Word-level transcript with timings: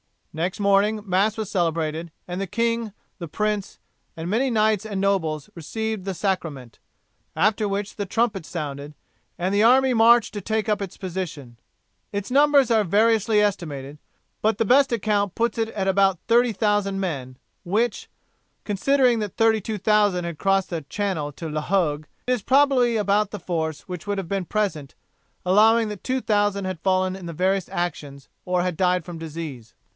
Next 0.33 0.61
morning, 0.61 1.01
Mass 1.05 1.37
was 1.37 1.51
celebrated, 1.51 2.09
and 2.27 2.39
the 2.41 2.47
king, 2.47 2.93
the 3.19 3.27
prince, 3.27 3.77
and 4.15 4.29
many 4.29 4.49
knights 4.49 4.83
and 4.85 4.99
nobles 4.99 5.49
received 5.53 6.05
the 6.05 6.13
Sacrament, 6.13 6.79
after 7.35 7.67
which 7.67 7.97
the 7.97 8.05
trumpet 8.05 8.45
sounded, 8.45 8.95
and 9.37 9.53
the 9.53 9.61
army 9.61 9.93
marched 9.93 10.33
to 10.33 10.41
take 10.41 10.67
up 10.69 10.81
its 10.81 10.95
position. 10.97 11.59
Its 12.13 12.31
numbers 12.31 12.71
are 12.71 12.85
variously 12.85 13.41
estimated, 13.41 13.99
but 14.41 14.57
the 14.57 14.65
best 14.65 14.91
account 14.93 15.35
puts 15.35 15.57
it 15.57 15.67
at 15.71 15.87
about 15.89 16.17
30,000 16.29 16.97
men 16.99 17.37
which, 17.63 18.09
considering 18.63 19.19
that 19.19 19.35
32,000 19.35 20.23
had 20.23 20.39
crossed 20.39 20.69
the 20.69 20.81
Channel 20.83 21.31
to 21.33 21.49
La 21.49 21.61
Hogue, 21.61 22.05
is 22.25 22.41
probably 22.41 22.95
about 22.95 23.29
the 23.31 23.39
force 23.39 23.81
which 23.81 24.07
would 24.07 24.17
have 24.17 24.29
been 24.29 24.45
present 24.45 24.95
allowing 25.45 25.89
that 25.89 26.03
2000 26.05 26.63
had 26.65 26.79
fallen 26.79 27.15
in 27.17 27.25
the 27.27 27.33
various 27.33 27.69
actions 27.69 28.29
or 28.45 28.63
had 28.63 28.77
died 28.77 29.03
from 29.05 29.19
disease. 29.19 29.75